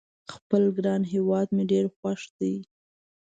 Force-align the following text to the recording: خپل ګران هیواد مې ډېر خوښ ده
خپل 0.33 0.63
ګران 0.77 1.01
هیواد 1.13 1.47
مې 1.55 1.63
ډېر 1.71 1.85
خوښ 1.95 2.21
ده 2.39 2.53